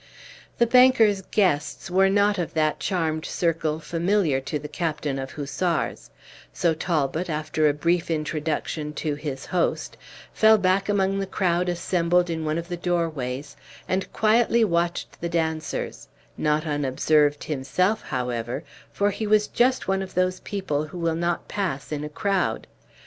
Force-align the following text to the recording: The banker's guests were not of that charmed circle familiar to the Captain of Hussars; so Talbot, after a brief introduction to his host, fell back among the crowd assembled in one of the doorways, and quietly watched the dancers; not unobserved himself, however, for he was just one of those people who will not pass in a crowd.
The 0.57 0.65
banker's 0.65 1.21
guests 1.21 1.91
were 1.91 2.09
not 2.09 2.39
of 2.39 2.55
that 2.55 2.79
charmed 2.79 3.23
circle 3.23 3.79
familiar 3.79 4.39
to 4.41 4.57
the 4.57 4.67
Captain 4.67 5.19
of 5.19 5.33
Hussars; 5.33 6.09
so 6.51 6.73
Talbot, 6.73 7.29
after 7.29 7.69
a 7.69 7.73
brief 7.75 8.09
introduction 8.09 8.93
to 8.93 9.13
his 9.13 9.45
host, 9.45 9.97
fell 10.33 10.57
back 10.57 10.89
among 10.89 11.19
the 11.19 11.27
crowd 11.27 11.69
assembled 11.69 12.31
in 12.31 12.45
one 12.45 12.57
of 12.57 12.67
the 12.67 12.77
doorways, 12.77 13.55
and 13.87 14.11
quietly 14.11 14.63
watched 14.63 15.21
the 15.21 15.29
dancers; 15.29 16.07
not 16.35 16.65
unobserved 16.65 17.43
himself, 17.43 18.01
however, 18.01 18.63
for 18.91 19.11
he 19.11 19.27
was 19.27 19.47
just 19.47 19.87
one 19.87 20.01
of 20.01 20.15
those 20.15 20.39
people 20.39 20.85
who 20.87 20.97
will 20.97 21.13
not 21.13 21.47
pass 21.47 21.91
in 21.91 22.03
a 22.03 22.09
crowd. 22.09 22.65